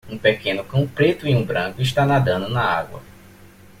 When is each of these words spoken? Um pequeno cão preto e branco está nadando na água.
Um 0.09 0.17
pequeno 0.17 0.63
cão 0.63 0.87
preto 0.87 1.27
e 1.27 1.45
branco 1.45 1.79
está 1.79 2.03
nadando 2.07 2.49
na 2.49 2.63
água. 2.65 3.03